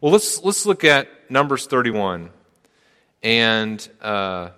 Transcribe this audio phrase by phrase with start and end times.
[0.00, 2.30] Well, let's, let's look at Numbers 31.
[3.24, 4.50] And uh,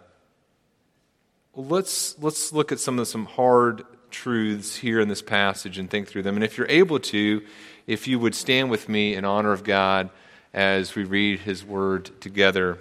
[1.55, 5.89] let's, let's look at some of the, some hard truths here in this passage and
[5.89, 6.35] think through them.
[6.35, 7.43] And if you're able to,
[7.87, 10.11] if you would stand with me in honor of God
[10.53, 12.79] as we read his word together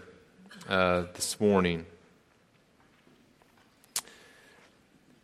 [0.68, 1.86] uh, this morning.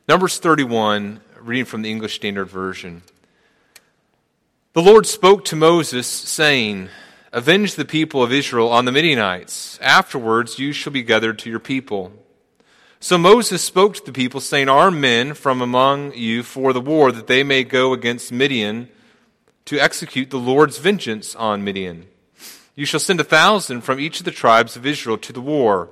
[0.08, 3.02] Numbers 31, reading from the English Standard Version.
[4.72, 6.88] The Lord spoke to Moses, saying,
[7.36, 9.78] Avenge the people of Israel on the Midianites.
[9.82, 12.14] Afterwards you shall be gathered to your people.
[13.02, 17.12] So Moses spoke to the people, saying, Arm men from among you for the war,
[17.12, 18.88] that they may go against Midian
[19.66, 22.06] to execute the Lord's vengeance on Midian.
[22.74, 25.90] You shall send a thousand from each of the tribes of Israel to the war.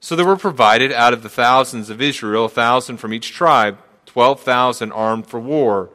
[0.00, 3.78] So there were provided out of the thousands of Israel a thousand from each tribe,
[4.04, 5.88] twelve thousand armed for war.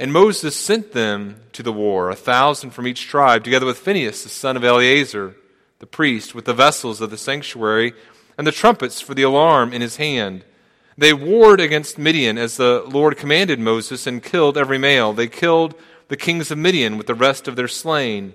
[0.00, 4.22] And Moses sent them to the war, a thousand from each tribe, together with Phinehas,
[4.22, 5.36] the son of Eleazar,
[5.78, 7.92] the priest, with the vessels of the sanctuary
[8.38, 10.42] and the trumpets for the alarm in his hand.
[10.96, 15.12] They warred against Midian as the Lord commanded Moses and killed every male.
[15.12, 15.74] They killed
[16.08, 18.32] the kings of Midian with the rest of their slain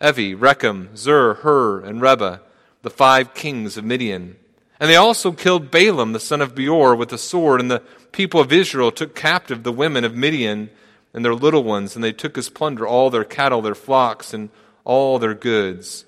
[0.00, 2.40] Evi, Rekem, Zur, Hur, and Reba,
[2.80, 4.36] the five kings of Midian.
[4.80, 8.40] And they also killed Balaam, the son of Beor, with a sword, and the people
[8.40, 10.70] of Israel took captive the women of Midian
[11.14, 14.50] and their little ones, and they took as plunder all their cattle, their flocks, and
[14.84, 16.04] all their goods.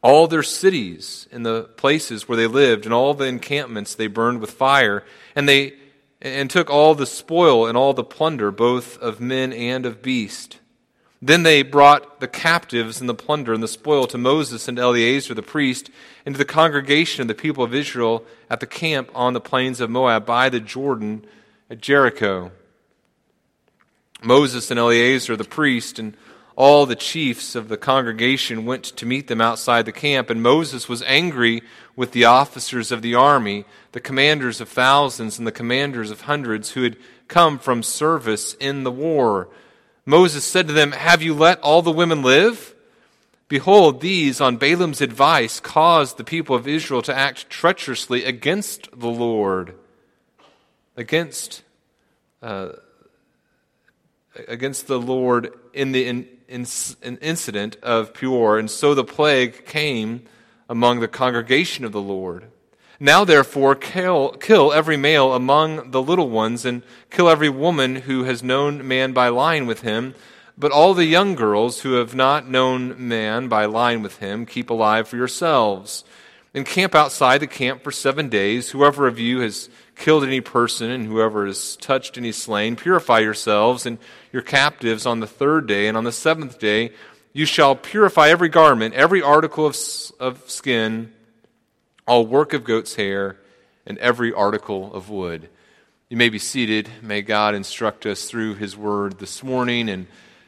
[0.00, 4.40] All their cities and the places where they lived, and all the encampments they burned
[4.40, 5.74] with fire, and they
[6.22, 10.58] and took all the spoil and all the plunder, both of men and of beast.
[11.20, 15.34] Then they brought the captives and the plunder and the spoil to Moses and Eleazar
[15.34, 15.90] the priest,
[16.24, 19.80] and to the congregation of the people of Israel at the camp on the plains
[19.80, 21.24] of Moab by the Jordan
[21.68, 22.52] at Jericho.
[24.22, 26.16] Moses and Eleazar the priest and
[26.56, 30.88] all the chiefs of the congregation went to meet them outside the camp, and Moses
[30.88, 31.62] was angry
[31.94, 36.70] with the officers of the army, the commanders of thousands and the commanders of hundreds
[36.70, 36.96] who had
[37.28, 39.48] come from service in the war.
[40.06, 42.74] Moses said to them, Have you let all the women live?
[43.48, 49.08] Behold, these, on Balaam's advice, caused the people of Israel to act treacherously against the
[49.08, 49.74] Lord,
[50.96, 51.62] against,
[52.42, 52.70] uh,
[54.48, 56.66] against the Lord in the in, in,
[57.02, 60.24] in incident of Peor, and so the plague came
[60.68, 62.46] among the congregation of the Lord.
[62.98, 68.24] Now, therefore, kill, kill every male among the little ones, and kill every woman who
[68.24, 70.14] has known man by lying with him.
[70.56, 74.70] But all the young girls who have not known man by lying with him, keep
[74.70, 76.04] alive for yourselves.
[76.54, 78.70] And camp outside the camp for seven days.
[78.70, 83.86] Whoever of you has killed any person, and whoever has touched any slain, purify yourselves
[83.86, 83.98] and
[84.32, 85.88] your captives on the third day.
[85.88, 86.92] And on the seventh day,
[87.32, 89.76] you shall purify every garment, every article of,
[90.20, 91.12] of skin
[92.06, 93.36] all work of goat's hair,
[93.84, 95.48] and every article of wood.
[96.08, 96.88] You may be seated.
[97.02, 99.88] May God instruct us through his word this morning.
[99.88, 100.06] And,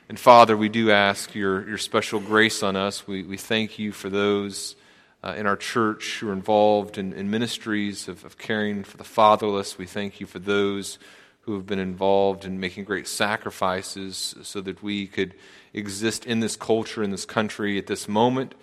[0.08, 3.06] and Father, we do ask your, your special grace on us.
[3.08, 4.76] We, we thank you for those
[5.22, 9.04] uh, in our church who are involved in, in ministries of, of caring for the
[9.04, 9.78] fatherless.
[9.78, 10.98] We thank you for those
[11.42, 15.34] who have been involved in making great sacrifices so that we could
[15.72, 18.54] exist in this culture, in this country at this moment.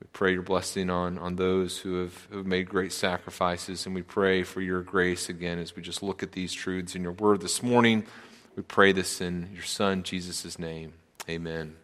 [0.00, 3.94] We pray your blessing on, on those who have, who have made great sacrifices, and
[3.94, 7.12] we pray for your grace again as we just look at these truths in your
[7.12, 8.06] word this morning.
[8.56, 10.94] We pray this in your Son, Jesus' name.
[11.28, 11.76] Amen.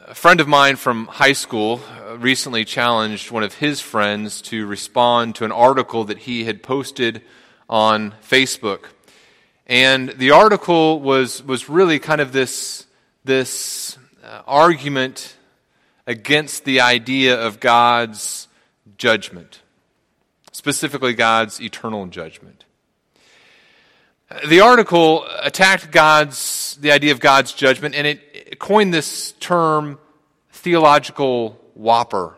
[0.00, 4.66] A friend of mine from high school uh, recently challenged one of his friends to
[4.66, 7.22] respond to an article that he had posted
[7.68, 8.86] on Facebook.
[9.68, 12.86] And the article was, was really kind of this,
[13.24, 15.36] this uh, argument
[16.08, 18.48] against the idea of God's
[18.98, 19.60] judgment,
[20.50, 22.64] specifically God's eternal judgment.
[24.46, 29.98] The article attacked God's the idea of God's judgment, and it coined this term
[30.50, 32.34] theological whopper.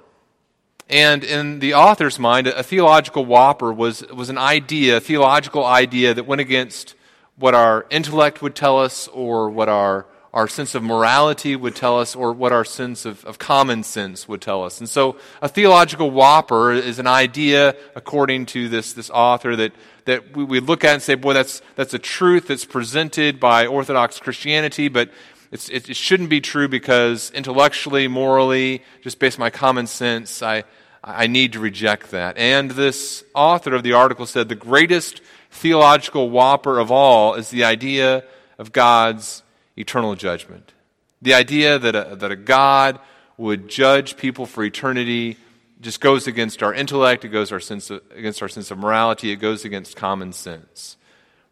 [0.88, 6.14] And in the author's mind, a theological whopper was, was an idea, a theological idea
[6.14, 6.94] that went against
[7.36, 10.06] what our intellect would tell us or what our
[10.36, 14.28] our sense of morality would tell us or what our sense of, of common sense
[14.28, 14.80] would tell us.
[14.80, 19.72] And so a theological whopper is an idea, according to this, this author, that,
[20.04, 23.66] that we, we look at and say, boy, that's, that's a truth that's presented by
[23.66, 25.10] Orthodox Christianity, but
[25.52, 30.64] it, it shouldn't be true because intellectually, morally, just based on my common sense, I,
[31.02, 32.36] I need to reject that.
[32.36, 37.64] And this author of the article said the greatest theological whopper of all is the
[37.64, 38.22] idea
[38.58, 39.42] of God's
[39.76, 40.72] eternal judgment.
[41.22, 42.98] The idea that a, that a God
[43.36, 45.36] would judge people for eternity
[45.80, 49.30] just goes against our intellect, it goes our sense of, against our sense of morality,
[49.30, 50.96] it goes against common sense.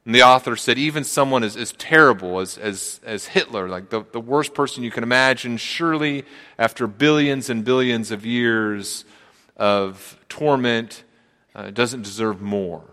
[0.06, 4.04] And the author said, even someone as, as terrible as, as, as Hitler, like the,
[4.12, 6.24] the worst person you can imagine, surely
[6.58, 9.04] after billions and billions of years
[9.56, 11.04] of torment,
[11.54, 12.84] uh, doesn't deserve more.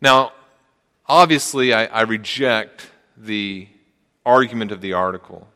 [0.00, 0.32] Now,
[1.06, 3.68] obviously, I, I reject the
[4.24, 5.48] argument of the article.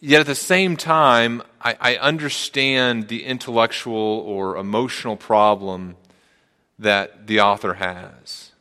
[0.00, 5.96] Yet at the same time, I, I understand the intellectual or emotional problem
[6.78, 8.52] that the author has.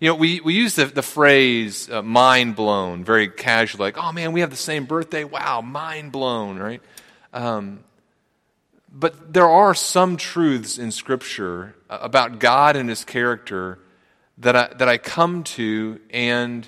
[0.00, 4.12] You know, we, we use the, the phrase uh, mind blown very casually, like, oh
[4.12, 5.24] man, we have the same birthday.
[5.24, 6.82] Wow, mind blown, right?
[7.32, 7.80] Um,
[8.94, 13.80] but there are some truths in Scripture uh, about God and His character
[14.38, 16.66] that I, that I come to and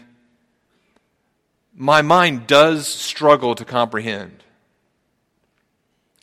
[1.74, 4.42] my mind does struggle to comprehend.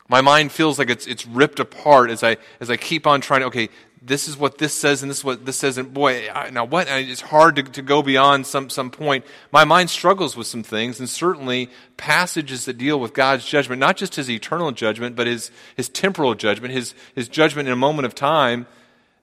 [0.09, 3.41] My mind feels like it's, it's ripped apart as I, as I keep on trying
[3.41, 3.69] to, okay,
[4.05, 5.77] this is what this says and this is what this says.
[5.77, 6.87] And boy, I, now what?
[6.89, 9.25] It's hard to, to go beyond some, some point.
[9.51, 13.97] My mind struggles with some things, and certainly passages that deal with God's judgment, not
[13.97, 18.05] just his eternal judgment, but his, his temporal judgment, his, his judgment in a moment
[18.05, 18.67] of time.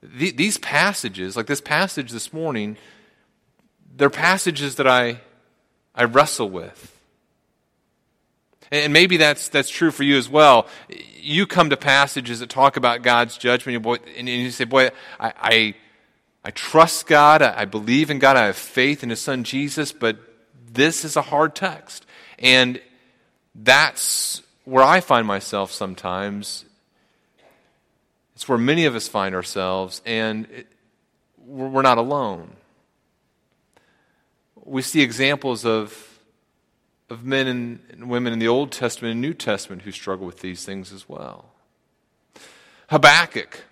[0.03, 2.79] The, these passages, like this passage this morning,
[3.94, 5.21] they're passages that I
[5.94, 7.00] I wrestle with.
[8.71, 10.67] And maybe that's, that's true for you as well.
[11.21, 13.85] You come to passages that talk about God's judgment,
[14.17, 15.75] and you say, Boy, I, I,
[16.45, 20.19] I trust God, I believe in God, I have faith in His Son Jesus, but
[20.73, 22.07] this is a hard text.
[22.39, 22.81] And
[23.55, 26.65] that's where I find myself sometimes.
[28.37, 30.67] It's where many of us find ourselves, and it,
[31.45, 32.57] we're not alone
[34.71, 36.10] we see examples of,
[37.11, 40.65] of men and women in the Old Testament and New Testament who struggle with these
[40.65, 41.47] things as well.
[42.89, 43.65] Habakkuk,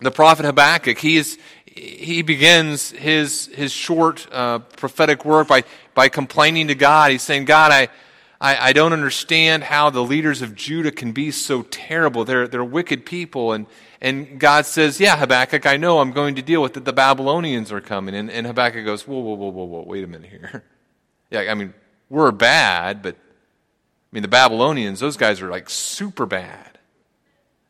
[0.00, 5.64] the prophet Habakkuk, he, is, he begins his, his short uh, prophetic work by,
[5.94, 7.10] by complaining to God.
[7.10, 7.88] He's saying, God, I,
[8.40, 12.24] I, I, don't understand how the leaders of Judah can be so terrible.
[12.24, 13.52] They're, they're wicked people.
[13.52, 13.66] And,
[14.00, 16.84] and God says, Yeah, Habakkuk, I know I'm going to deal with it.
[16.84, 18.14] The Babylonians are coming.
[18.14, 20.64] And, and Habakkuk goes, Whoa, whoa, whoa, whoa, whoa, wait a minute here.
[21.30, 21.72] yeah, I mean,
[22.08, 23.18] we're bad, but I
[24.12, 26.78] mean, the Babylonians, those guys are like super bad.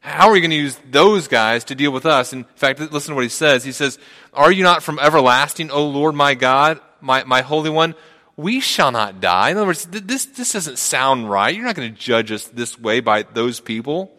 [0.00, 2.34] How are we going to use those guys to deal with us?
[2.34, 3.64] In fact, listen to what he says.
[3.64, 3.98] He says,
[4.34, 7.94] Are you not from everlasting, O Lord my God, my, my Holy One?
[8.36, 9.50] We shall not die.
[9.50, 11.54] In other words, this, this doesn't sound right.
[11.54, 14.12] You're not going to judge us this way by those people.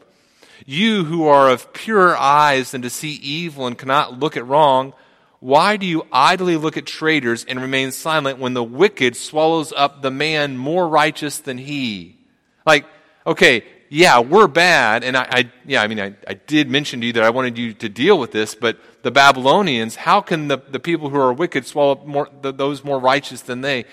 [0.65, 4.93] You who are of purer eyes than to see evil and cannot look at wrong,
[5.39, 10.01] why do you idly look at traitors and remain silent when the wicked swallows up
[10.01, 12.17] the man more righteous than he?
[12.65, 12.85] Like,
[13.27, 17.07] okay, yeah, we're bad, and I, I yeah, I mean, I, I did mention to
[17.07, 20.57] you that I wanted you to deal with this, but the Babylonians, how can the,
[20.57, 23.85] the people who are wicked swallow more, the, those more righteous than they?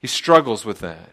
[0.00, 1.10] He struggles with that.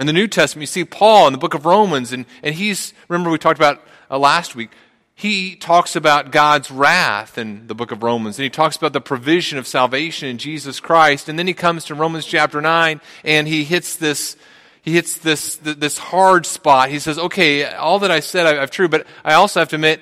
[0.00, 2.92] In the New Testament, you see Paul in the book of Romans, and, and he's,
[3.08, 4.70] remember we talked about uh, last week,
[5.18, 9.00] he talks about God's wrath in the book of Romans, and he talks about the
[9.00, 13.48] provision of salvation in Jesus Christ, and then he comes to Romans chapter 9, and
[13.48, 14.36] he hits this,
[14.80, 16.90] he hits this, this hard spot.
[16.90, 20.00] He says, okay, all that I said I've true, but I also have to admit,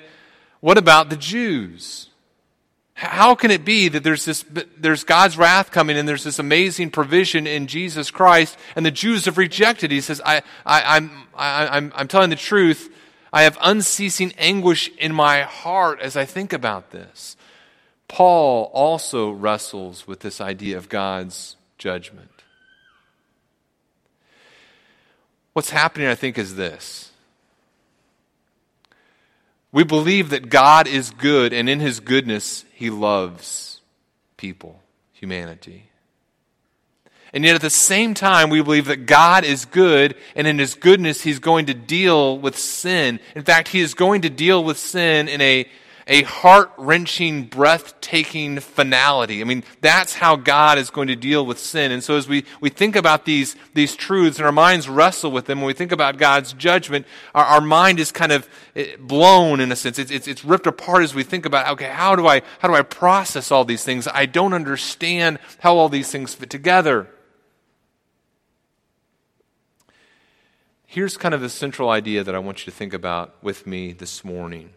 [0.59, 2.09] what about the Jews?
[2.93, 4.45] How can it be that there's this,
[4.77, 9.25] there's God's wrath coming and there's this amazing provision in Jesus Christ and the Jews
[9.25, 9.89] have rejected?
[9.89, 12.93] He says, I, I, I'm, I, I'm, I'm telling the truth.
[13.31, 17.35] I have unceasing anguish in my heart as I think about this.
[18.07, 22.31] Paul also wrestles with this idea of God's judgment.
[25.53, 27.11] What's happening, I think, is this
[29.71, 33.81] we believe that God is good, and in his goodness, he loves
[34.37, 34.81] people,
[35.11, 35.89] humanity.
[37.33, 40.75] And yet at the same time, we believe that God is good, and in his
[40.75, 43.19] goodness, he's going to deal with sin.
[43.35, 45.67] In fact, he is going to deal with sin in a
[46.07, 49.41] a heart wrenching, breathtaking finality.
[49.41, 51.91] I mean, that's how God is going to deal with sin.
[51.91, 55.45] And so as we, we think about these, these truths and our minds wrestle with
[55.45, 57.05] them, when we think about God's judgment,
[57.35, 59.99] our, our mind is kind of eh, blown in a sense.
[59.99, 62.73] It's, it's, it's ripped apart as we think about, okay, how do I, how do
[62.73, 64.07] I process all these things?
[64.07, 67.09] I don't understand how all these things fit together.
[70.87, 73.93] Here's kind of the central idea that I want you to think about with me
[73.93, 74.71] this morning.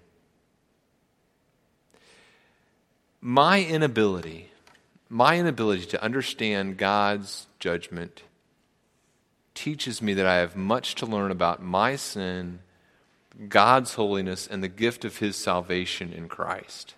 [3.21, 4.49] my inability,
[5.09, 8.23] my inability to understand God's judgment
[9.55, 12.61] teaches me that I have much to learn about my sin,
[13.49, 16.95] God's holiness, and the gift of His salvation in Christ.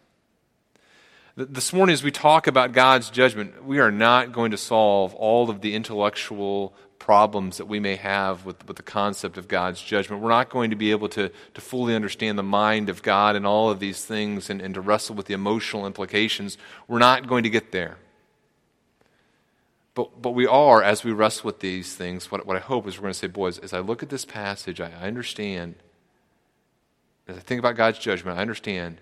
[1.34, 5.48] This morning, as we talk about God's judgment, we are not going to solve all
[5.48, 10.22] of the intellectual problems that we may have with, with the concept of God's judgment.
[10.22, 13.44] We're not going to be able to, to fully understand the mind of God and
[13.44, 16.56] all of these things and, and to wrestle with the emotional implications.
[16.86, 17.96] We're not going to get there.
[19.94, 22.98] But, but we are, as we wrestle with these things, what, what I hope is
[22.98, 25.74] we're going to say, boys, as I look at this passage, I, I understand,
[27.26, 29.00] as I think about God's judgment, I understand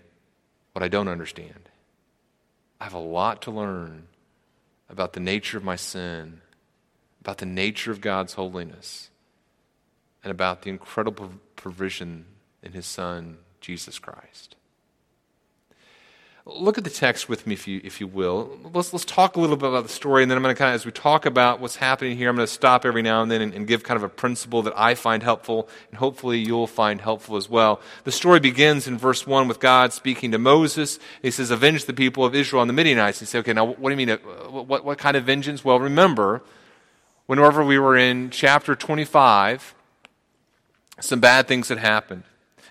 [0.72, 1.68] what I don't understand.
[2.80, 4.04] I have a lot to learn
[4.88, 6.40] about the nature of my sin,
[7.20, 9.10] about the nature of God's holiness,
[10.22, 12.26] and about the incredible provision
[12.62, 14.56] in His Son, Jesus Christ.
[16.46, 18.58] Look at the text with me, if you, if you will.
[18.72, 20.70] Let's, let's talk a little bit about the story, and then I'm going to kind
[20.70, 23.30] of, as we talk about what's happening here, I'm going to stop every now and
[23.30, 26.66] then and, and, give kind of a principle that I find helpful, and hopefully you'll
[26.66, 27.80] find helpful as well.
[28.04, 30.98] The story begins in verse 1 with God speaking to Moses.
[31.20, 33.20] He says, Avenge the people of Israel on the Midianites.
[33.20, 34.10] He says, Okay, now what do you mean?
[34.10, 34.16] Uh,
[34.50, 35.62] what, what kind of vengeance?
[35.62, 36.42] Well, remember,
[37.30, 39.72] whenever we were in chapter 25,
[40.98, 42.24] some bad things had happened.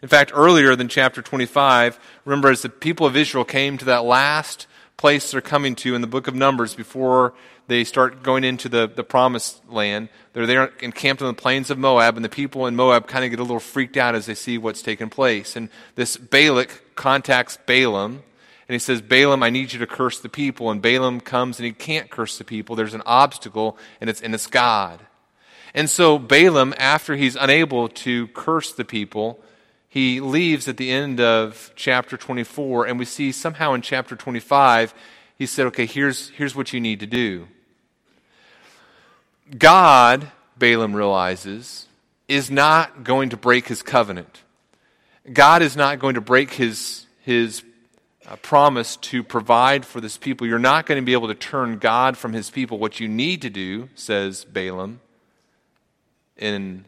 [0.03, 4.03] In fact, earlier than chapter 25, remember as the people of Israel came to that
[4.03, 7.33] last place they're coming to in the book of Numbers before
[7.67, 11.77] they start going into the, the promised land, they're there encamped on the plains of
[11.77, 14.35] Moab, and the people in Moab kind of get a little freaked out as they
[14.35, 15.55] see what's taken place.
[15.55, 18.23] And this Balak contacts Balaam,
[18.69, 20.69] and he says, Balaam, I need you to curse the people.
[20.69, 22.75] And Balaam comes and he can't curse the people.
[22.75, 24.99] There's an obstacle, and it's, and it's God.
[25.73, 29.39] And so Balaam, after he's unable to curse the people,
[29.87, 34.93] he leaves at the end of chapter 24, and we see somehow in chapter 25,
[35.35, 37.47] he said, Okay, here's, here's what you need to do.
[39.57, 41.87] God, Balaam realizes,
[42.27, 44.43] is not going to break his covenant.
[45.33, 47.63] God is not going to break his, his
[48.37, 50.45] promise to provide for this people.
[50.45, 52.77] You're not going to be able to turn God from his people.
[52.77, 55.01] What you need to do, says Balaam,
[56.37, 56.85] in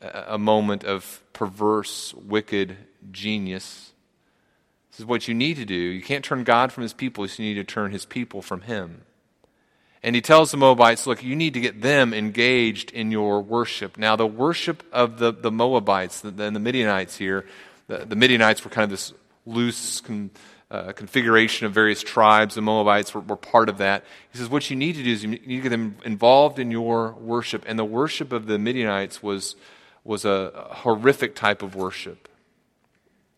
[0.00, 2.76] a moment of perverse, wicked
[3.10, 3.92] genius.
[4.90, 5.74] This is what you need to do.
[5.74, 9.02] You can't turn God from his people, you need to turn his people from him.
[10.02, 13.98] And he tells the Moabites, look, you need to get them engaged in your worship.
[13.98, 17.44] Now, the worship of the, the Moabites and the, the, Midianites here,
[17.88, 19.12] the, the, Midianites were kind of this
[19.46, 20.30] loose con,
[20.70, 22.54] uh, configuration of various tribes.
[22.54, 24.04] The Moabites were, were part of that.
[24.32, 26.70] He says, what you need to do is you need to get them involved in
[26.70, 27.64] your worship.
[27.66, 29.56] And the worship of the Midianites was
[30.06, 32.28] was a horrific type of worship.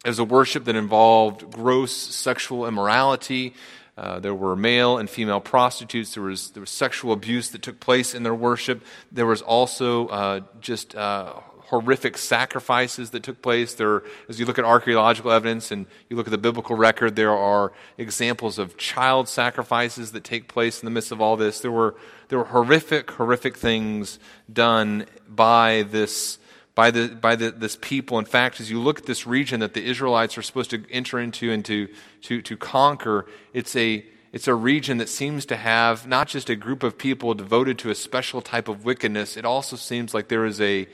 [0.04, 3.54] It was a worship that involved gross sexual immorality.
[3.96, 6.14] Uh, there were male and female prostitutes.
[6.14, 8.84] There was, there was sexual abuse that took place in their worship.
[9.10, 11.32] There was also uh, just uh,
[11.68, 13.74] horrific sacrifices that took place.
[13.74, 17.36] There, as you look at archaeological evidence and you look at the biblical record, there
[17.36, 21.60] are examples of child sacrifices that take place in the midst of all this.
[21.60, 21.94] There were,
[22.28, 24.18] there were horrific, horrific things
[24.50, 26.38] done by this
[26.74, 28.20] by, the, by the, this people.
[28.20, 31.18] In fact, as you look at this region that the Israelites are supposed to enter
[31.18, 31.88] into and to,
[32.22, 36.54] to, to conquer, it's a, it's a region that seems to have not just a
[36.54, 40.46] group of people devoted to a special type of wickedness, it also seems like there
[40.46, 40.86] is a,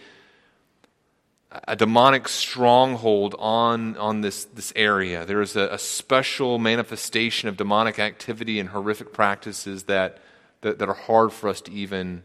[1.69, 5.25] a demonic stronghold on, on this, this area.
[5.25, 10.19] There is a, a special manifestation of demonic activity and horrific practices that,
[10.63, 12.23] that, that are hard for us to even,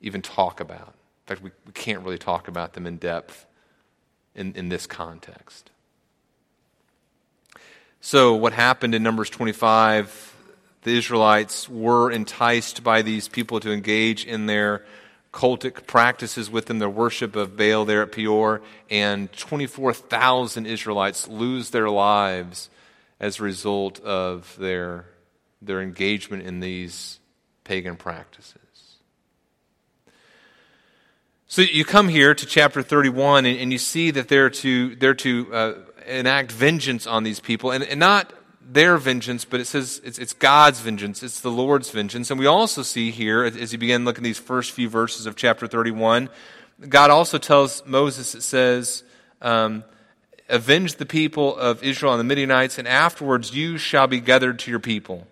[0.00, 0.88] even talk about.
[0.88, 3.46] In fact, we, we can't really talk about them in depth
[4.34, 5.70] in, in this context.
[8.00, 10.32] So, what happened in Numbers 25?
[10.82, 14.84] The Israelites were enticed by these people to engage in their
[15.34, 21.90] cultic practices within their worship of Baal there at Peor, and 24,000 Israelites lose their
[21.90, 22.70] lives
[23.18, 25.06] as a result of their,
[25.60, 27.18] their engagement in these
[27.64, 28.60] pagan practices.
[31.48, 35.14] So you come here to chapter 31 and, and you see that they're to, they're
[35.14, 35.74] to uh,
[36.06, 38.32] enact vengeance on these people, and, and not
[38.66, 42.30] their vengeance, but it says it's, it's, God's vengeance, it's the Lord's vengeance.
[42.30, 45.36] And we also see here, as you begin looking at these first few verses of
[45.36, 46.28] chapter 31,
[46.88, 49.04] God also tells Moses, it says,
[49.42, 49.84] um,
[50.48, 54.70] Avenge the people of Israel and the Midianites, and afterwards you shall be gathered to
[54.70, 55.26] your people.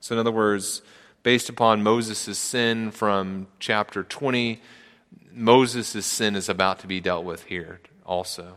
[0.00, 0.80] So, in other words,
[1.22, 4.62] based upon Moses' sin from chapter 20.
[5.30, 8.56] Moses' sin is about to be dealt with here also.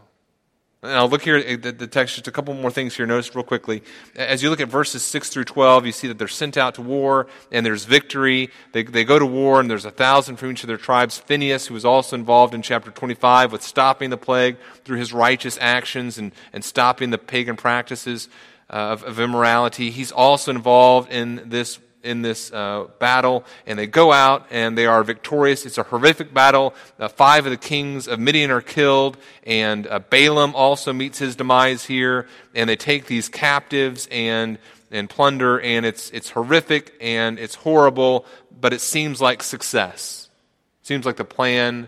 [0.83, 3.05] Now, look here at the text, just a couple more things here.
[3.05, 3.83] Notice real quickly.
[4.15, 6.81] As you look at verses 6 through 12, you see that they're sent out to
[6.81, 8.49] war and there's victory.
[8.71, 11.19] They, they go to war and there's a thousand from each of their tribes.
[11.19, 15.55] Phinehas, who was also involved in chapter 25 with stopping the plague through his righteous
[15.61, 18.27] actions and, and stopping the pagan practices
[18.71, 23.87] uh, of, of immorality, he's also involved in this in this uh, battle, and they
[23.87, 25.65] go out and they are victorious.
[25.65, 26.73] It's a horrific battle.
[26.99, 31.35] Uh, five of the kings of Midian are killed, and uh, Balaam also meets his
[31.35, 32.27] demise here.
[32.55, 34.57] And they take these captives and
[34.91, 38.25] and plunder, and it's it's horrific and it's horrible,
[38.59, 40.29] but it seems like success.
[40.81, 41.87] It seems like the plan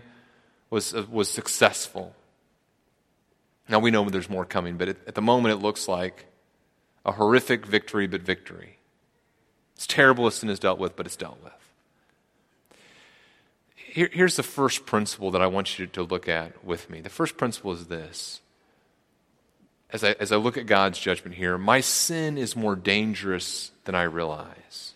[0.70, 2.14] was uh, was successful.
[3.68, 6.26] Now we know there's more coming, but at the moment it looks like
[7.04, 8.78] a horrific victory, but victory.
[9.74, 11.52] It's terrible as sin is dealt with, but it's dealt with.
[13.74, 17.00] Here, here's the first principle that I want you to look at with me.
[17.00, 18.40] The first principle is this.
[19.90, 23.94] As I, as I look at God's judgment here, my sin is more dangerous than
[23.94, 24.93] I realize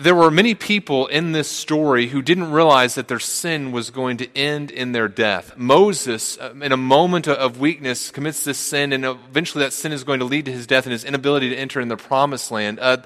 [0.00, 4.16] there were many people in this story who didn't realize that their sin was going
[4.18, 5.56] to end in their death.
[5.56, 10.04] Moses, uh, in a moment of weakness, commits this sin, and eventually that sin is
[10.04, 12.78] going to lead to his death and his inability to enter in the promised land.
[12.80, 12.98] Uh,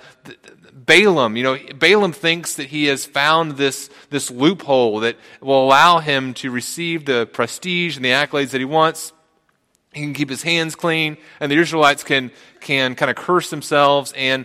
[0.73, 5.99] Balaam, you know, Balaam thinks that he has found this, this loophole that will allow
[5.99, 9.12] him to receive the prestige and the accolades that he wants.
[9.92, 12.30] He can keep his hands clean, and the Israelites can,
[12.61, 14.45] can kind of curse themselves and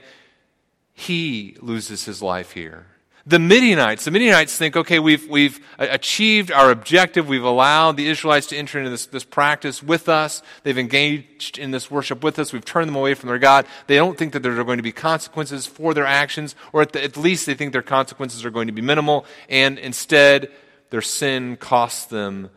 [0.93, 2.85] he loses his life here.
[3.25, 7.27] The Midianites, the Midianites think, okay, we've, we've achieved our objective.
[7.27, 10.41] We've allowed the Israelites to enter into this, this practice with us.
[10.63, 12.51] They've engaged in this worship with us.
[12.51, 13.67] We've turned them away from their God.
[13.85, 16.93] They don't think that there are going to be consequences for their actions, or at,
[16.93, 20.51] the, at least they think their consequences are going to be minimal, and instead,
[20.89, 22.49] their sin costs them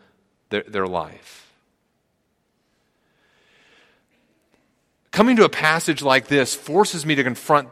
[0.49, 1.53] their, their life.
[5.11, 7.69] Coming to a passage like this forces me to confront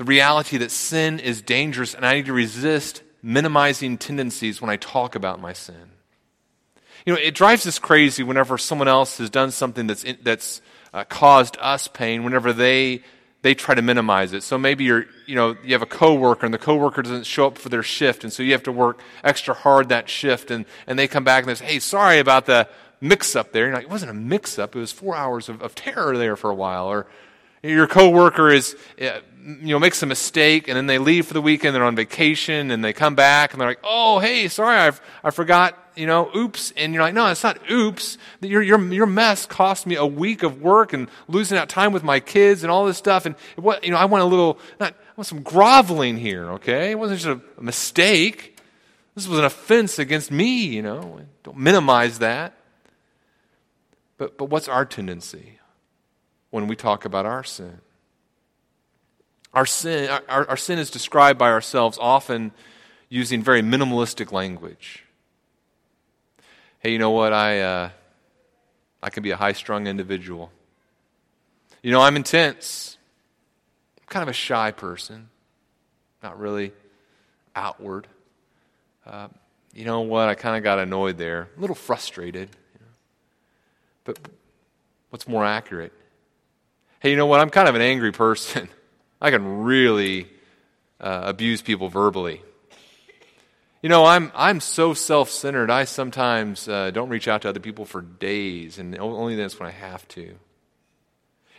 [0.00, 4.76] the reality that sin is dangerous and I need to resist minimizing tendencies when I
[4.76, 5.90] talk about my sin.
[7.04, 10.62] You know, it drives us crazy whenever someone else has done something that's, that's
[10.94, 13.02] uh, caused us pain, whenever they,
[13.42, 14.42] they try to minimize it.
[14.42, 17.58] So maybe you're, you know, you have a coworker and the coworker doesn't show up
[17.58, 20.98] for their shift, and so you have to work extra hard that shift, and, and
[20.98, 22.66] they come back and they say, hey, sorry about the
[23.02, 23.66] mix up there.
[23.66, 26.36] You're like, it wasn't a mix up, it was four hours of, of terror there
[26.36, 26.86] for a while.
[26.86, 27.06] Or
[27.62, 31.40] your coworker is, uh, you know, makes a mistake and then they leave for the
[31.40, 35.00] weekend, they're on vacation and they come back and they're like, oh, hey, sorry, I've,
[35.24, 36.72] I forgot, you know, oops.
[36.76, 38.18] And you're like, no, it's not oops.
[38.40, 42.02] Your, your, your mess cost me a week of work and losing out time with
[42.02, 43.26] my kids and all this stuff.
[43.26, 46.92] And, what, you know, I want a little, not, I want some groveling here, okay?
[46.92, 48.58] It wasn't just a, mistake.
[49.14, 51.20] This was an offense against me, you know.
[51.42, 52.54] Don't minimize that.
[54.18, 55.58] But, but what's our tendency
[56.50, 57.80] when we talk about our sin?
[59.52, 62.52] Our sin, our, our sin is described by ourselves often
[63.08, 65.04] using very minimalistic language.
[66.78, 67.32] Hey, you know what?
[67.32, 67.90] I, uh,
[69.02, 70.50] I can be a high strung individual.
[71.82, 72.96] You know, I'm intense.
[73.98, 75.28] I'm kind of a shy person,
[76.22, 76.72] not really
[77.56, 78.06] outward.
[79.04, 79.28] Uh,
[79.74, 80.28] you know what?
[80.28, 82.50] I kind of got annoyed there, a little frustrated.
[82.74, 82.92] You know.
[84.04, 84.18] But
[85.10, 85.92] what's more accurate?
[87.00, 87.40] Hey, you know what?
[87.40, 88.68] I'm kind of an angry person.
[89.20, 90.28] I can really
[91.00, 92.42] uh, abuse people verbally.
[93.82, 97.60] You know, I'm, I'm so self centered, I sometimes uh, don't reach out to other
[97.60, 100.34] people for days, and only then when I have to.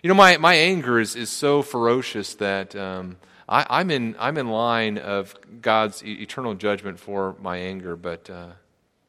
[0.04, 4.38] You know, my, my anger is, is so ferocious that um, I, am in, I'm
[4.38, 8.50] in line of God's e- eternal judgment for my anger, but uh,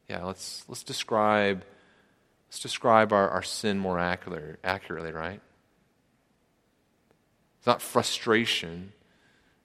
[0.09, 1.63] yeah, let's, let's describe,
[2.47, 5.39] let's describe our, our sin more accurately, accurately right?
[7.63, 8.91] It's not frustration,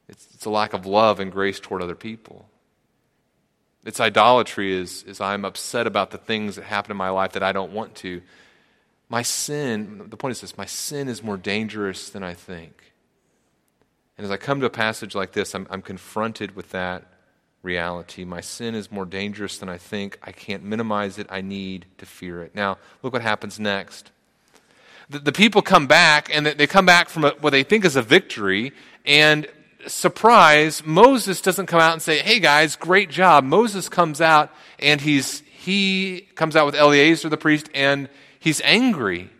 [0.08, 2.48] it's, it's a lack of love and grace toward other people.
[3.84, 7.42] It's idolatry is, is I'm upset about the things that happen in my life that
[7.42, 8.22] I don't want to.
[9.08, 12.92] My sin, the point is this my sin is more dangerous than I think.
[14.16, 17.04] And as I come to a passage like this, I'm, I'm confronted with that
[17.64, 18.24] reality.
[18.24, 20.20] My sin is more dangerous than I think.
[20.22, 21.26] I can't minimize it.
[21.30, 22.54] I need to fear it.
[22.54, 24.12] Now, look what happens next
[25.10, 27.96] the, the people come back, and they come back from a, what they think is
[27.96, 28.72] a victory,
[29.04, 29.46] and
[29.86, 33.44] surprise, Moses doesn't come out and say, Hey guys, great job.
[33.44, 39.30] Moses comes out and he's, he comes out with Eleazar the priest and he's angry.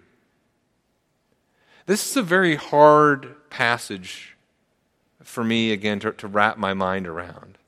[1.86, 4.36] This is a very hard passage
[5.22, 7.58] for me, again, to, to wrap my mind around.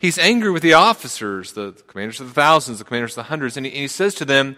[0.00, 3.56] He's angry with the officers, the commanders of the thousands, the commanders of the hundreds,
[3.56, 4.56] and he, and he says to them,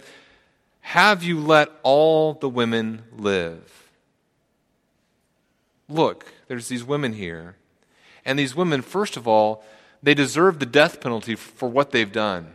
[0.83, 3.89] Have you let all the women live?
[5.89, 7.57] Look, there's these women here.
[8.25, 9.65] And these women, first of all,
[10.03, 12.53] they deserve the death penalty for what they've done.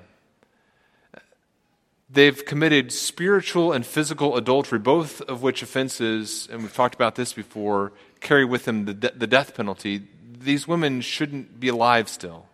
[2.10, 7.34] They've committed spiritual and physical adultery, both of which offenses, and we've talked about this
[7.34, 10.04] before, carry with them the, de- the death penalty.
[10.40, 12.46] These women shouldn't be alive still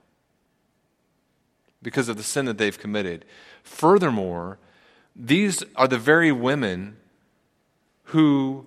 [1.83, 3.25] because of the sin that they've committed.
[3.63, 4.57] Furthermore,
[5.15, 6.97] these are the very women
[8.05, 8.65] who,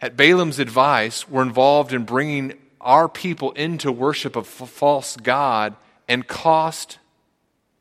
[0.00, 5.76] at Balaam's advice, were involved in bringing our people into worship of a false God
[6.06, 6.98] and cost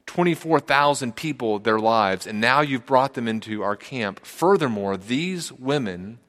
[0.08, 4.26] 24,000 people their lives, and now you've brought them into our camp.
[4.26, 6.20] Furthermore, these women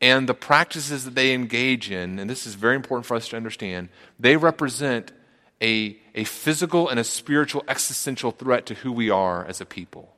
[0.00, 3.36] and the practices that they engage in, and this is very important for us to
[3.36, 5.12] understand, they represent
[5.62, 10.16] a, a physical and a spiritual existential threat to who we are as a people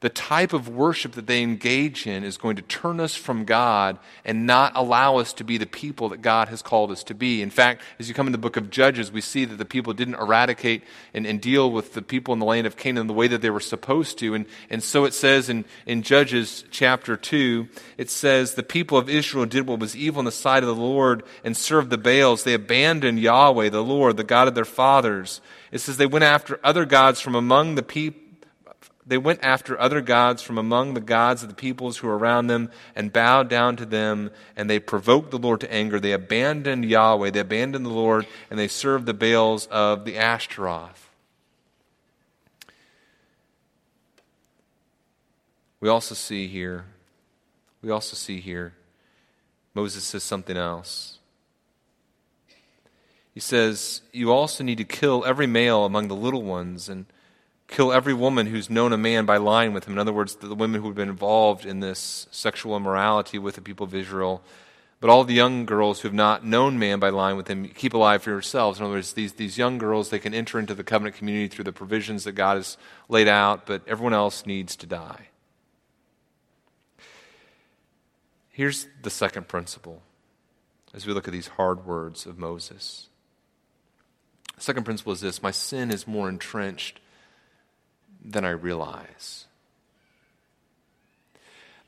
[0.00, 3.98] the type of worship that they engage in is going to turn us from God
[4.24, 7.42] and not allow us to be the people that God has called us to be.
[7.42, 9.92] In fact, as you come in the book of Judges, we see that the people
[9.92, 13.28] didn't eradicate and, and deal with the people in the land of Canaan the way
[13.28, 14.34] that they were supposed to.
[14.34, 19.10] And, and so it says in, in Judges chapter 2, it says, The people of
[19.10, 22.44] Israel did what was evil in the sight of the Lord and served the Baals.
[22.44, 25.42] They abandoned Yahweh, the Lord, the God of their fathers.
[25.70, 28.29] It says they went after other gods from among the people
[29.10, 32.46] they went after other gods from among the gods of the peoples who were around
[32.46, 35.98] them and bowed down to them, and they provoked the Lord to anger.
[35.98, 41.10] They abandoned Yahweh, they abandoned the Lord, and they served the Baals of the Ashtaroth.
[45.80, 46.84] We also see here,
[47.82, 48.74] we also see here,
[49.74, 51.18] Moses says something else.
[53.34, 57.06] He says, You also need to kill every male among the little ones and
[57.70, 59.92] kill every woman who's known a man by lying with him.
[59.92, 63.60] In other words, the women who have been involved in this sexual immorality with the
[63.60, 64.42] people of Israel.
[65.00, 67.94] But all the young girls who have not known man by lying with him, keep
[67.94, 68.78] alive for yourselves.
[68.78, 71.64] In other words, these, these young girls, they can enter into the covenant community through
[71.64, 72.76] the provisions that God has
[73.08, 75.28] laid out, but everyone else needs to die.
[78.50, 80.02] Here's the second principle
[80.92, 83.08] as we look at these hard words of Moses.
[84.56, 87.00] The second principle is this my sin is more entrenched
[88.24, 89.46] than I realize.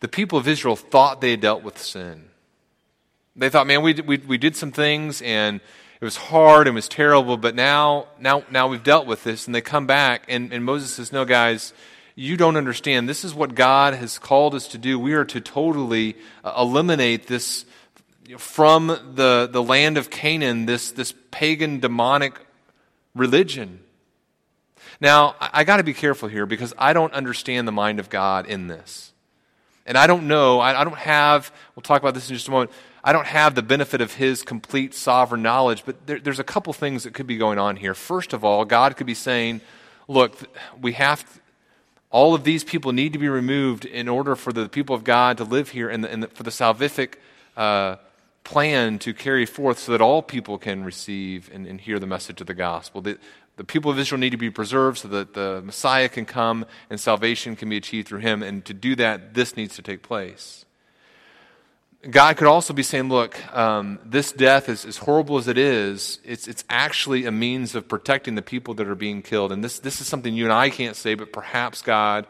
[0.01, 2.25] The people of Israel thought they had dealt with sin.
[3.37, 5.61] They thought, man, we, we, we did some things and
[6.03, 9.47] it was hard and was terrible, but now, now, now we've dealt with this.
[9.47, 11.73] And they come back, and, and Moses says, No, guys,
[12.16, 13.09] you don't understand.
[13.09, 14.99] This is what God has called us to do.
[14.99, 17.64] We are to totally uh, eliminate this
[18.37, 22.35] from the, the land of Canaan, this, this pagan demonic
[23.14, 23.79] religion.
[25.03, 28.47] Now, I got to be careful here because I don't understand the mind of God
[28.47, 29.12] in this.
[29.85, 32.71] And I don't know, I, don't have, we'll talk about this in just a moment,
[33.03, 36.73] I don't have the benefit of his complete sovereign knowledge, but there, there's a couple
[36.73, 37.95] things that could be going on here.
[37.95, 39.61] First of all, God could be saying,
[40.07, 40.38] look,
[40.81, 41.41] we have, to,
[42.11, 45.37] all of these people need to be removed in order for the people of God
[45.38, 47.15] to live here and, the, and the, for the salvific
[47.57, 47.97] uh,
[48.45, 52.41] plan to carry forth so that all people can receive and, and hear the message
[52.41, 53.01] of the gospel.
[53.01, 53.19] The,
[53.62, 56.98] the people of Israel need to be preserved so that the Messiah can come and
[56.98, 58.42] salvation can be achieved through him.
[58.42, 60.64] And to do that, this needs to take place.
[62.11, 66.18] God could also be saying, look, um, this death, is, as horrible as it is,
[66.25, 69.53] it's, it's actually a means of protecting the people that are being killed.
[69.53, 72.27] And this, this is something you and I can't say, but perhaps God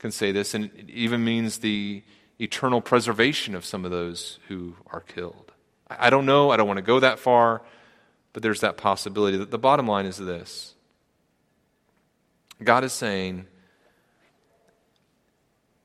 [0.00, 0.52] can say this.
[0.52, 2.02] And it even means the
[2.40, 5.52] eternal preservation of some of those who are killed.
[5.88, 6.50] I, I don't know.
[6.50, 7.62] I don't want to go that far.
[8.32, 9.36] But there's that possibility.
[9.36, 10.74] That the bottom line is this
[12.62, 13.46] God is saying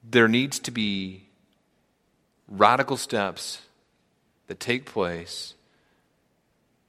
[0.09, 1.23] there needs to be
[2.47, 3.61] radical steps
[4.47, 5.53] that take place.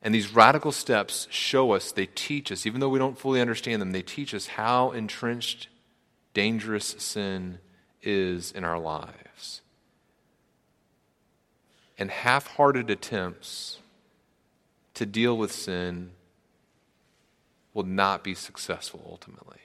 [0.01, 3.83] And these radical steps show us, they teach us, even though we don't fully understand
[3.83, 5.67] them, they teach us how entrenched,
[6.35, 7.59] dangerous sin
[8.03, 9.61] is in our lives.
[11.99, 13.81] And half hearted attempts
[14.99, 16.11] to deal with sin
[17.73, 19.61] will not be successful ultimately.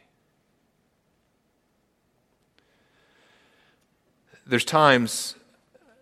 [4.46, 5.36] There's times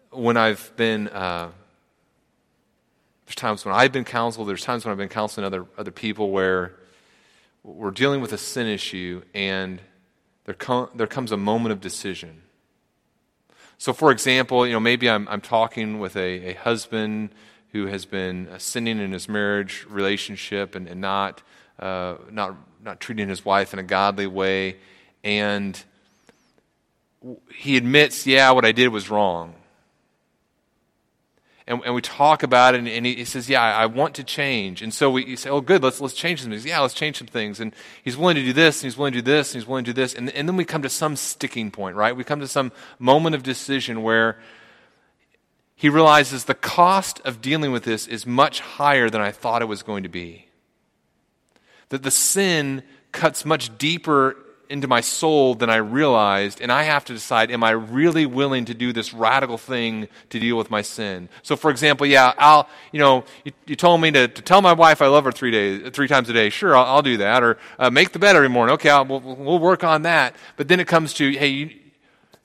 [0.10, 1.52] when I've been, uh,
[3.26, 6.32] there's times when I've been counseled, there's times when I've been counseling other, other people
[6.32, 6.74] where
[7.63, 9.80] we're dealing with a sin issue and
[10.44, 12.41] there, com- there comes a moment of decision.
[13.78, 17.30] So, for example, you know, maybe I'm, I'm talking with a, a husband
[17.71, 21.41] who has been uh, sinning in his marriage relationship and, and not,
[21.79, 24.77] uh, not, not treating his wife in a godly way.
[25.23, 25.81] And
[27.53, 29.55] he admits, yeah, what I did was wrong.
[31.67, 34.23] And, and we talk about it, and, he, he, says, Yeah, I, I, want to
[34.23, 34.81] change.
[34.81, 36.65] And so we say, Oh, good, let's, let's change some things.
[36.65, 37.60] Yeah, let's change some things.
[37.60, 39.86] And he's willing to do this, and he's willing to do this, and he's willing
[39.86, 40.13] to do this.
[40.13, 42.13] And, and then we come to some sticking point, right?
[42.13, 44.38] We come to some moment of decision where
[45.82, 49.67] he realizes the cost of dealing with this is much higher than I thought it
[49.67, 50.46] was going to be.
[51.89, 54.38] That the sin cuts much deeper
[54.70, 58.65] into my soul than I realized, and I have to decide, am I really willing
[58.65, 61.30] to do this radical thing to deal with my sin?
[61.41, 64.74] So, for example, yeah, I'll, you know, you, you told me to, to, tell my
[64.74, 66.52] wife I love her three days, three times a day.
[66.52, 67.41] Sure, I'll, I'll do that.
[67.41, 68.74] Or uh, make the bed every morning.
[68.76, 70.36] Okay, I'll, we'll, we'll work on that.
[70.58, 71.72] But then it comes to, hey, you,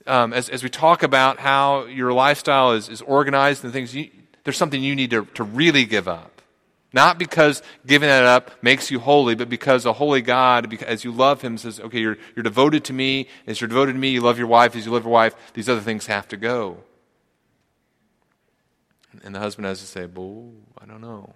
[0.07, 4.11] um, as, as we talk about how your lifestyle is, is organized and things, you,
[4.45, 6.37] there's something you need to, to really give up.
[6.93, 11.13] Not because giving that up makes you holy, but because a holy God, as you
[11.13, 13.29] love Him, says, okay, you're, you're devoted to me.
[13.47, 14.75] As you're devoted to me, you love your wife.
[14.75, 16.79] As you love your wife, these other things have to go.
[19.23, 21.35] And the husband has to say, "Boo, I don't know.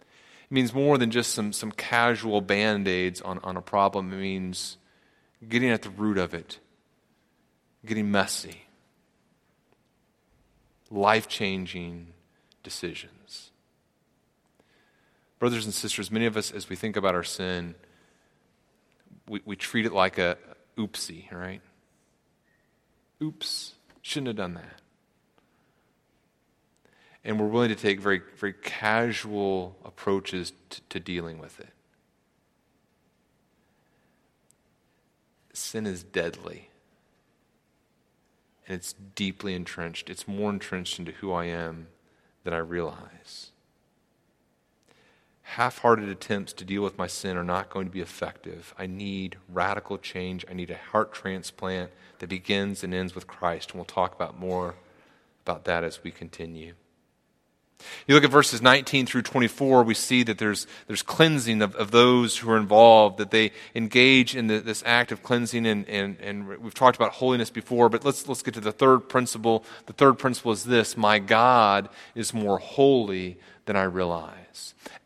[0.00, 4.12] It means more than just some, some casual band aids on, on a problem.
[4.12, 4.76] It means
[5.48, 6.58] getting at the root of it,
[7.84, 8.62] getting messy,
[10.90, 12.08] life changing
[12.62, 13.50] decisions.
[15.38, 17.74] Brothers and sisters, many of us, as we think about our sin,
[19.28, 20.36] we, we treat it like a
[20.78, 21.60] oopsie, right?
[23.20, 24.80] Oops, shouldn't have done that.
[27.24, 31.71] And we're willing to take very, very casual approaches to, to dealing with it.
[35.52, 36.70] Sin is deadly.
[38.66, 40.08] And it's deeply entrenched.
[40.08, 41.88] It's more entrenched into who I am
[42.44, 43.50] than I realize.
[45.42, 48.72] Half hearted attempts to deal with my sin are not going to be effective.
[48.78, 50.44] I need radical change.
[50.48, 53.70] I need a heart transplant that begins and ends with Christ.
[53.70, 54.76] And we'll talk about more
[55.44, 56.74] about that as we continue.
[58.06, 61.90] You look at verses 19 through 24, we see that there's, there's cleansing of, of
[61.90, 66.20] those who are involved, that they engage in the, this act of cleansing, and, and,
[66.20, 69.64] and we've talked about holiness before, but let's, let's get to the third principle.
[69.86, 74.41] The third principle is this My God is more holy than I realize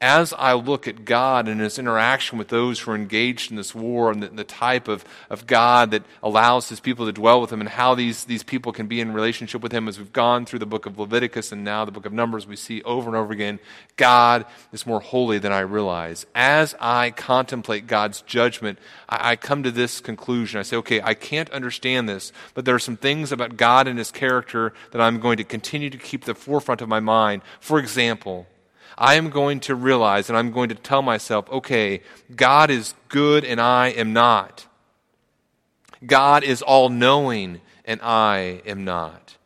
[0.01, 3.75] as I look at God and his interaction with those who are engaged in this
[3.75, 7.53] war and the, the, type of, of God that allows his people to dwell with
[7.53, 10.45] him and how these, these people can be in relationship with him as we've gone
[10.45, 13.17] through the book of Leviticus and now the book of Numbers, we see over and
[13.17, 13.59] over again
[13.97, 16.27] God is more holy than I realize.
[16.35, 18.79] As I contemplate God's judgment,
[19.09, 20.61] I, I come to this conclusion.
[20.61, 23.99] I say, okay, I can't understand this, but there are some things about God and
[23.99, 27.43] his character that I'm going to continue to keep the forefront of my mind.
[27.61, 28.47] For example,
[28.99, 32.03] I am going to realize and I'm going to tell myself, okay,
[32.35, 34.67] God is good and I am not.
[36.05, 39.37] God is all knowing and I am not.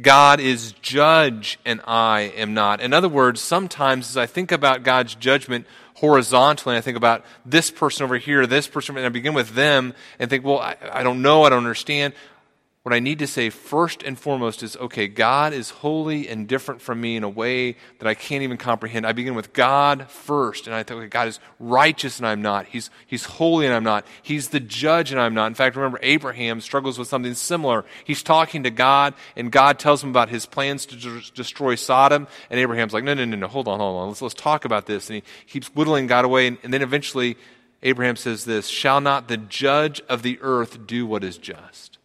[0.00, 2.80] God is judge and I am not.
[2.80, 7.70] In other words, sometimes as I think about God's judgment horizontally, I think about this
[7.70, 11.02] person over here, this person, and I begin with them and think, well, I, I
[11.02, 12.14] don't know, I don't understand
[12.82, 16.80] what I need to say first and foremost is okay, God is holy and different
[16.80, 19.06] from me in a way that I can't even comprehend.
[19.06, 22.64] I begin with God first, and I think, okay, God is righteous and I'm not.
[22.64, 24.06] He's, he's holy and I'm not.
[24.22, 25.48] He's the judge and I'm not.
[25.48, 27.84] In fact, remember, Abraham struggles with something similar.
[28.04, 32.58] He's talking to God, and God tells him about his plans to destroy Sodom, and
[32.58, 34.08] Abraham's like, no, no, no, no, hold on, hold on.
[34.08, 35.10] Let's, let's talk about this.
[35.10, 37.36] And he keeps whittling God away, and, and then eventually,
[37.82, 41.98] Abraham says this Shall not the judge of the earth do what is just?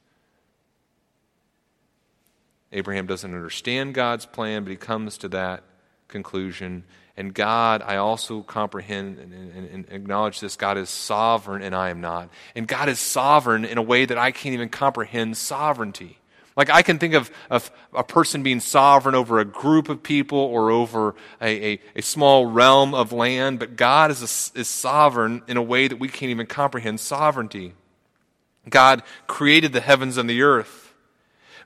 [2.75, 5.63] Abraham doesn't understand God's plan, but he comes to that
[6.09, 6.83] conclusion.
[7.15, 11.89] And God, I also comprehend and, and, and, acknowledge this God is sovereign and I
[11.89, 12.29] am not.
[12.53, 16.19] And God is sovereign in a way that I can't even comprehend sovereignty.
[16.57, 20.37] Like I can think of, of a person being sovereign over a group of people
[20.37, 25.43] or over a, a, a small realm of land, but God is, a, is sovereign
[25.47, 27.73] in a way that we can't even comprehend sovereignty.
[28.69, 30.84] God created the heavens and the earth.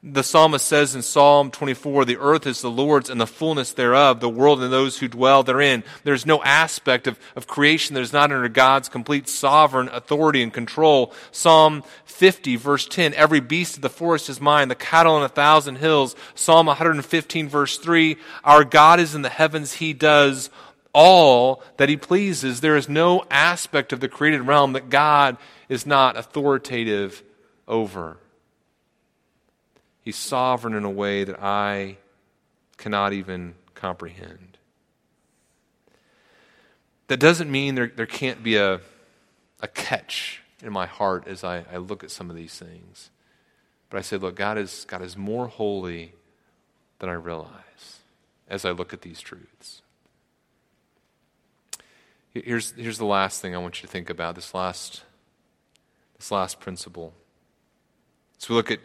[0.02, 4.22] The psalmist says in Psalm 24, the earth is the Lord's and the fullness thereof,
[4.22, 5.84] the world and those who dwell therein.
[6.06, 10.54] There's no aspect of, of creation that is not under God's complete sovereign authority and
[10.54, 11.14] control.
[11.32, 15.28] Psalm 50, verse 10, every beast of the forest is mine, the cattle on a
[15.28, 16.16] thousand hills.
[16.34, 20.50] Psalm 115, verse 3, our God is in the heavens, he does
[20.94, 22.62] all that he pleases.
[22.62, 25.36] There is no aspect of the created realm that God
[25.68, 27.22] is not authoritative
[27.68, 28.18] over.
[30.10, 31.98] He's sovereign in a way that I
[32.78, 34.58] cannot even comprehend.
[37.10, 38.82] That doesn't mean there, there can't be a,
[39.60, 43.12] a catch in my heart as I, I look at some of these things.
[43.92, 46.14] But I say, look, God is, God is more holy
[46.98, 48.00] than I realize
[48.48, 49.84] as I look at these truths.
[52.34, 55.04] Here's, here's the last thing I want you to think about this last,
[56.18, 57.14] this last principle.
[58.40, 58.80] So we look at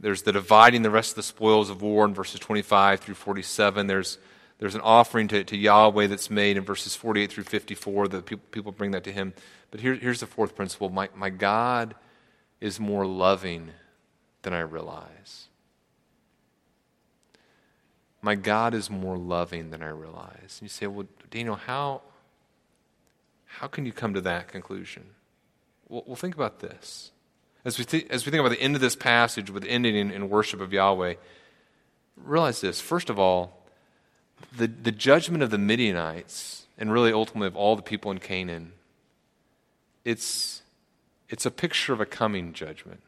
[0.00, 3.86] there's the dividing the rest of the spoils of war in verses 25 through 47.
[3.86, 4.18] There's,
[4.58, 8.08] there's an offering to, to Yahweh that's made in verses 48 through 54.
[8.08, 9.34] The people, people bring that to him.
[9.70, 11.94] But here, here's the fourth principle my, my God
[12.60, 13.70] is more loving
[14.42, 15.48] than I realize.
[18.22, 20.58] My God is more loving than I realize.
[20.60, 22.02] And you say, well, Daniel, how,
[23.46, 25.04] how can you come to that conclusion?
[25.88, 27.12] Well, well think about this.
[27.64, 30.10] As we, th- as we think about the end of this passage with ending in,
[30.10, 31.14] in worship of Yahweh,
[32.16, 32.80] realize this.
[32.80, 33.60] First of all,
[34.56, 38.72] the, the judgment of the Midianites, and really ultimately of all the people in Canaan,
[40.04, 40.62] it's,
[41.28, 43.02] it's a picture of a coming judgment.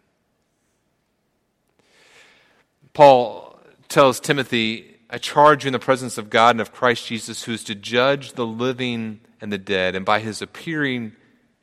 [2.93, 7.45] Paul tells Timothy, I charge you in the presence of God and of Christ Jesus,
[7.45, 11.13] who is to judge the living and the dead, and by his appearing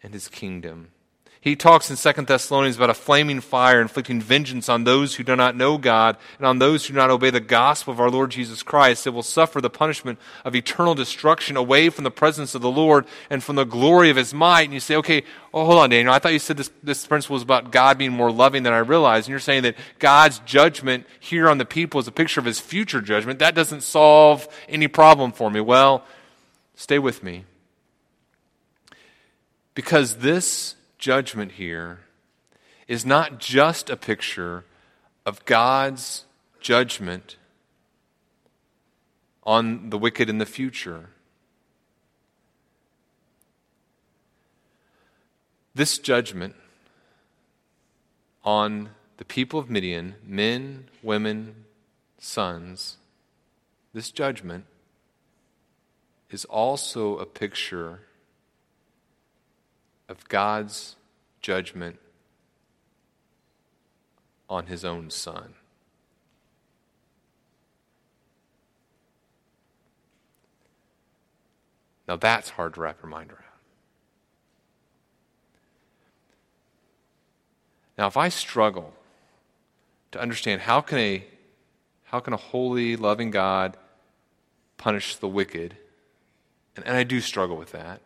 [0.01, 0.89] and his kingdom.
[1.41, 5.37] He talks in 2 Thessalonians about a flaming fire inflicting vengeance on those who do
[5.37, 8.31] not know God and on those who do not obey the gospel of our Lord
[8.31, 12.61] Jesus Christ that will suffer the punishment of eternal destruction away from the presence of
[12.61, 14.63] the Lord and from the glory of his might.
[14.63, 15.23] And you say, okay,
[15.53, 16.13] oh, hold on, Daniel.
[16.13, 18.79] I thought you said this, this principle was about God being more loving than I
[18.79, 19.27] realized.
[19.27, 22.59] And you're saying that God's judgment here on the people is a picture of his
[22.59, 23.39] future judgment.
[23.39, 25.61] That doesn't solve any problem for me.
[25.61, 26.03] Well,
[26.75, 27.45] stay with me.
[29.73, 32.01] Because this judgment here
[32.87, 34.65] is not just a picture
[35.25, 36.25] of God's
[36.59, 37.37] judgment
[39.43, 41.09] on the wicked in the future.
[45.73, 46.55] This judgment
[48.43, 51.65] on the people of Midian, men, women,
[52.17, 52.97] sons,
[53.93, 54.65] this judgment
[56.29, 58.01] is also a picture
[60.09, 60.95] of God's
[61.41, 61.99] judgment
[64.49, 65.53] on his own son.
[72.07, 73.43] Now that's hard to wrap your mind around.
[77.99, 78.93] Now, if I struggle
[80.11, 81.25] to understand how can a
[82.05, 83.77] how can a holy, loving God
[84.77, 85.75] punish the wicked,
[86.75, 88.01] and, and I do struggle with that,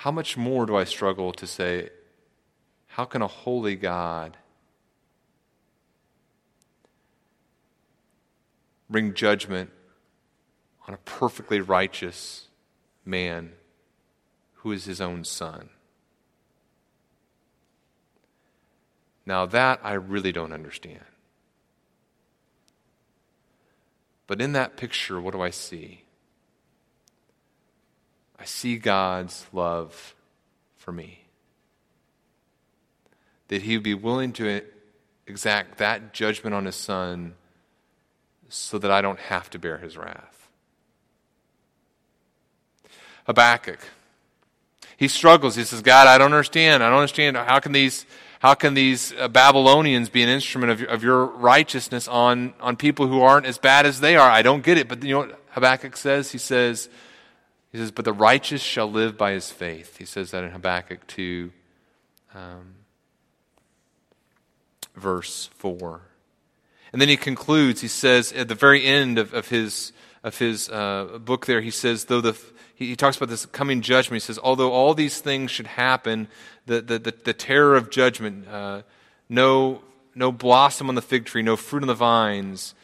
[0.00, 1.90] how much more do I struggle to say,
[2.86, 4.38] how can a holy God
[8.88, 9.68] bring judgment
[10.88, 12.48] on a perfectly righteous
[13.04, 13.52] man
[14.54, 15.68] who is his own son?
[19.26, 21.04] Now, that I really don't understand.
[24.26, 26.04] But in that picture, what do I see?
[28.40, 30.14] I see God's love
[30.78, 31.24] for me.
[33.48, 34.62] That he would be willing to
[35.26, 37.34] exact that judgment on his son
[38.48, 40.48] so that I don't have to bear his wrath.
[43.26, 43.78] Habakkuk.
[44.96, 45.54] He struggles.
[45.54, 46.82] He says, God, I don't understand.
[46.82, 47.36] I don't understand.
[47.36, 48.06] How can these,
[48.40, 52.76] how can these uh, Babylonians be an instrument of your, of your righteousness on, on
[52.76, 54.28] people who aren't as bad as they are?
[54.28, 54.88] I don't get it.
[54.88, 56.32] But you know what Habakkuk says?
[56.32, 56.88] He says,
[57.72, 59.96] he says, But the righteous shall live by his faith.
[59.98, 61.52] He says that in Habakkuk 2,
[62.34, 62.74] um,
[64.96, 66.00] verse 4.
[66.92, 69.92] And then he concludes, he says at the very end of, of his,
[70.24, 72.36] of his uh, book there, he says, though the,
[72.74, 74.22] he, he, talks about this coming judgment.
[74.22, 76.26] He says, although all these things should happen,
[76.66, 78.82] the, the, the, the terror of judgment, uh,
[79.28, 79.82] no,
[80.16, 82.74] no blossom on the fig tree, no fruit on the vines,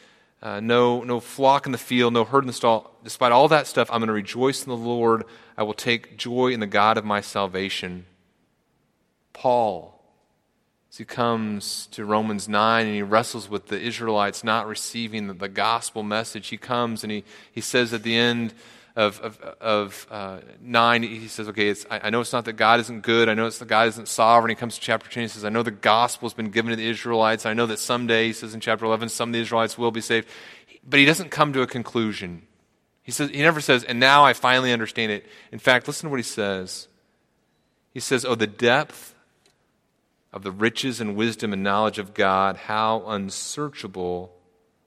[0.47, 2.97] uh, no, no flock in the field, no herd in the stall.
[3.03, 5.25] Despite all that stuff, I'm going to rejoice in the Lord.
[5.57, 8.05] I will take joy in the God of my salvation.
[9.33, 10.01] Paul,
[10.89, 15.33] as he comes to Romans 9 and he wrestles with the Israelites not receiving the,
[15.33, 18.53] the gospel message, he comes and he, he says at the end,
[18.97, 22.79] of, of, of uh, 9, he says, okay, I, I, know it's not that God
[22.79, 23.29] isn't good.
[23.29, 24.49] I know it's that God isn't sovereign.
[24.49, 26.75] He comes to chapter 10, he says, I know the gospel has been given to
[26.75, 27.45] the Israelites.
[27.45, 30.01] I know that someday, he says in chapter 11, some of the Israelites will be
[30.01, 30.27] saved.
[30.83, 32.41] But he doesn't come to a conclusion.
[33.03, 35.27] He, says, he never says, and now I finally understand it.
[35.51, 36.87] In fact, listen to what he says.
[37.93, 39.13] He says, oh, the depth
[40.33, 44.33] of the riches and wisdom and knowledge of God, how unsearchable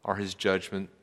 [0.04, 0.99] are his judgments thoughts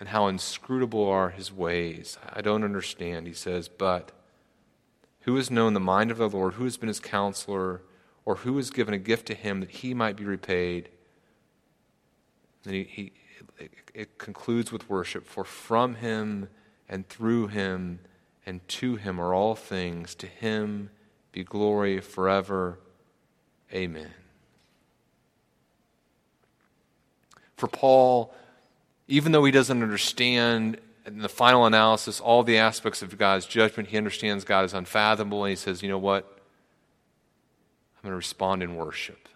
[0.00, 2.18] and how inscrutable are his ways.
[2.32, 4.12] I don't understand, he says, but
[5.20, 6.54] who has known the mind of the Lord?
[6.54, 7.82] Who has been his counselor?
[8.26, 10.88] Or who has given a gift to him that he might be repaid?
[12.64, 13.12] And he, he
[13.58, 15.26] it, it concludes with worship.
[15.26, 16.48] For from him
[16.88, 18.00] and through him
[18.46, 20.14] and to him are all things.
[20.16, 20.90] To him
[21.32, 22.78] be glory forever.
[23.72, 24.12] Amen.
[27.56, 28.34] For Paul,
[29.08, 33.90] even though he doesn't understand in the final analysis all the aspects of God's judgment,
[33.90, 36.24] he understands God is unfathomable, and he says, you know what?
[37.96, 39.28] I'm going to respond in worship.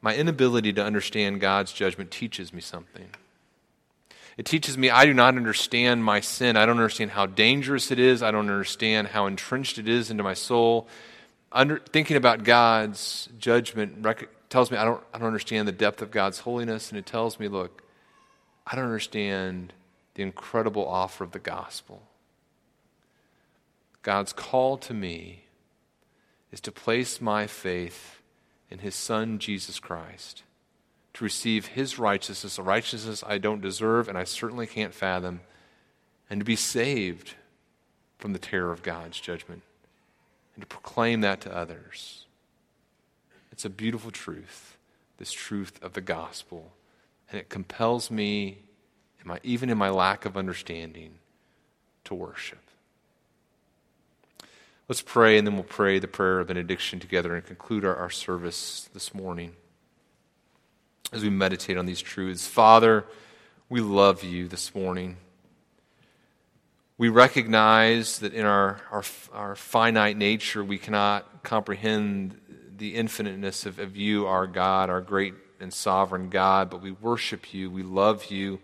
[0.00, 3.06] My inability to understand God's judgment teaches me something.
[4.36, 6.56] It teaches me I do not understand my sin.
[6.56, 8.22] I don't understand how dangerous it is.
[8.22, 10.88] I don't understand how entrenched it is into my soul.
[11.52, 16.00] Under, thinking about God's judgment rec- tells me I don't, I don't understand the depth
[16.00, 17.82] of God's holiness, and it tells me, look,
[18.64, 19.72] I don't understand
[20.14, 22.02] the incredible offer of the gospel.
[24.04, 25.42] God's call to me
[26.52, 28.22] is to place my faith
[28.70, 30.44] in his Son, Jesus Christ,
[31.14, 35.40] to receive his righteousness, a righteousness I don't deserve and I certainly can't fathom,
[36.30, 37.34] and to be saved
[38.20, 39.62] from the terror of God's judgment,
[40.54, 42.23] and to proclaim that to others.
[43.54, 44.76] It's a beautiful truth,
[45.18, 46.72] this truth of the gospel,
[47.30, 48.58] and it compels me,
[49.20, 51.18] in my, even in my lack of understanding,
[52.02, 52.58] to worship.
[54.88, 58.10] Let's pray, and then we'll pray the prayer of benediction together and conclude our, our
[58.10, 59.52] service this morning
[61.12, 62.48] as we meditate on these truths.
[62.48, 63.04] Father,
[63.68, 65.16] we love you this morning.
[66.98, 72.36] We recognize that in our, our, our finite nature, we cannot comprehend
[72.76, 77.54] the infiniteness of, of you, our God, our great and sovereign God, but we worship
[77.54, 78.58] you, we love you,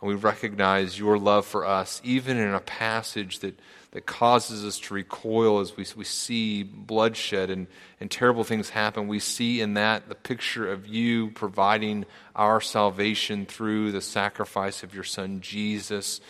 [0.00, 3.58] and we recognize your love for us, even in a passage that
[3.92, 7.66] that causes us to recoil as we, we see bloodshed and,
[8.00, 9.08] and terrible things happen.
[9.08, 12.04] We see in that the picture of you providing
[12.36, 16.20] our salvation through the sacrifice of your Son, Jesus.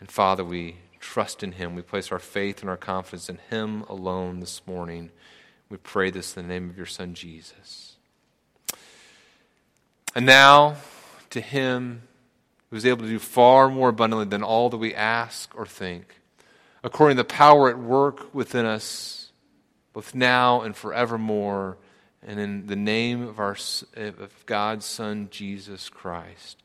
[0.00, 1.74] And Father, we trust in him.
[1.74, 5.10] We place our faith and our confidence in him alone this morning.
[5.68, 7.96] We pray this in the name of your Son, Jesus.
[10.14, 10.76] And now,
[11.30, 12.02] to him
[12.70, 16.20] who is able to do far more abundantly than all that we ask or think,
[16.82, 19.32] according to the power at work within us,
[19.92, 21.76] both now and forevermore,
[22.26, 23.56] and in the name of, our,
[23.96, 26.62] of God's Son, Jesus Christ.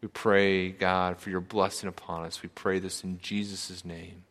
[0.00, 2.42] We pray, God, for your blessing upon us.
[2.42, 4.24] We pray this in Jesus' name.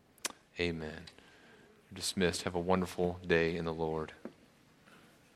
[0.58, 1.02] Amen.
[1.92, 2.42] Dismissed.
[2.42, 4.12] Have a wonderful day in the Lord.